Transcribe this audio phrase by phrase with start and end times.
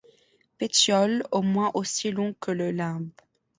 [0.57, 3.11] Pétiole au moins aussi long que le limbe.